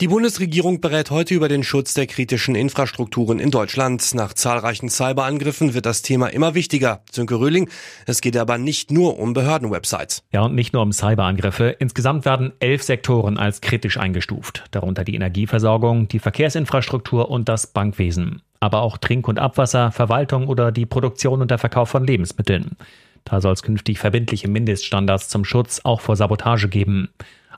[0.00, 4.12] Die Bundesregierung berät heute über den Schutz der kritischen Infrastrukturen in Deutschland.
[4.14, 7.02] Nach zahlreichen Cyberangriffen wird das Thema immer wichtiger.
[7.12, 7.70] Sönke Röhling,
[8.04, 10.24] es geht aber nicht nur um Behördenwebsites.
[10.32, 11.76] Ja, und nicht nur um Cyberangriffe.
[11.78, 14.64] Insgesamt werden elf Sektoren als kritisch eingestuft.
[14.72, 18.42] Darunter die Energieversorgung, die Verkehrsinfrastruktur und das Bankwesen.
[18.58, 22.76] Aber auch Trink- und Abwasser, Verwaltung oder die Produktion und der Verkauf von Lebensmitteln.
[23.24, 27.10] Da soll es künftig verbindliche Mindeststandards zum Schutz auch vor Sabotage geben.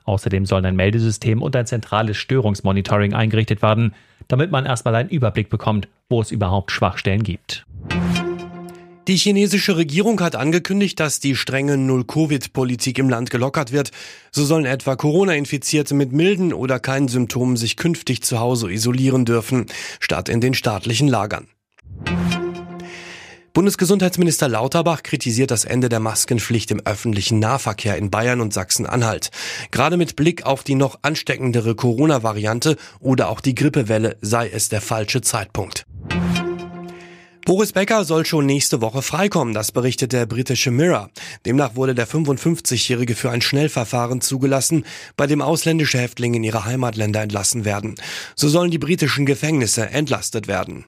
[0.07, 3.93] Außerdem sollen ein Meldesystem und ein zentrales Störungsmonitoring eingerichtet werden,
[4.29, 7.65] damit man erstmal einen Überblick bekommt, wo es überhaupt Schwachstellen gibt.
[9.09, 13.91] Die chinesische Regierung hat angekündigt, dass die strenge Null-Covid-Politik im Land gelockert wird.
[14.31, 19.65] So sollen etwa Corona-Infizierte mit milden oder keinen Symptomen sich künftig zu Hause isolieren dürfen,
[19.99, 21.47] statt in den staatlichen Lagern.
[23.57, 29.31] Bundesgesundheitsminister Lauterbach kritisiert das Ende der Maskenpflicht im öffentlichen Nahverkehr in Bayern und Sachsen-Anhalt.
[29.71, 34.79] Gerade mit Blick auf die noch ansteckendere Corona-Variante oder auch die Grippewelle sei es der
[34.79, 35.87] falsche Zeitpunkt.
[37.47, 41.09] Boris Becker soll schon nächste Woche freikommen, das berichtet der britische Mirror.
[41.47, 47.23] Demnach wurde der 55-Jährige für ein Schnellverfahren zugelassen, bei dem ausländische Häftlinge in ihre Heimatländer
[47.23, 47.95] entlassen werden.
[48.35, 50.85] So sollen die britischen Gefängnisse entlastet werden.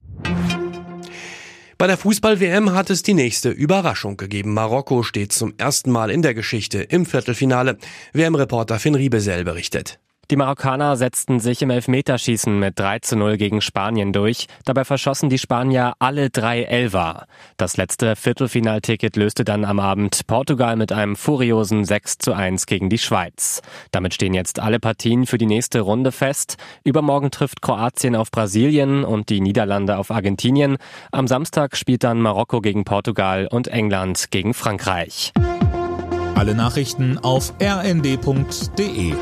[1.80, 4.54] Bei der Fußball-WM hat es die nächste Überraschung gegeben.
[4.54, 7.78] Marokko steht zum ersten Mal in der Geschichte im Viertelfinale.
[8.12, 9.98] WM-Reporter Finn Riebesell berichtet.
[10.32, 14.46] Die Marokkaner setzten sich im Elfmeterschießen mit 3 zu 0 gegen Spanien durch.
[14.64, 17.26] Dabei verschossen die Spanier alle drei Elfer.
[17.58, 22.92] Das letzte Viertelfinalticket löste dann am Abend Portugal mit einem furiosen 6 zu 1 gegen
[22.92, 23.64] die Schweiz.
[23.90, 26.58] Damit stehen jetzt alle Partien für die nächste Runde fest.
[26.84, 30.78] Übermorgen trifft Kroatien auf Brasilien und die Niederlande auf Argentinien.
[31.12, 35.34] Am Samstag spielt dann Marokko gegen Portugal und England gegen Frankreich.
[36.36, 39.14] Alle Nachrichten auf rnd.de